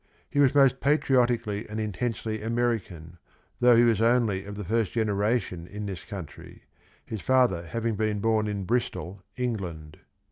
He 0.27 0.39
was 0.39 0.55
most 0.55 0.79
patriotic 0.79 1.45
ally 1.45 1.63
and 1.69 1.79
intensely 1.79 2.41
American, 2.41 3.19
though 3.59 3.75
he 3.75 3.83
was 3.83 4.01
only 4.01 4.45
of 4.45 4.55
the 4.55 4.63
first 4.63 4.93
generation 4.93 5.67
in 5.67 5.85
this 5.85 6.03
country, 6.05 6.63
his 7.05 7.21
father 7.21 7.67
having 7.67 7.95
been 7.95 8.19
born 8.19 8.47
in 8.47 8.63
Bristol, 8.63 9.21
England. 9.37 9.99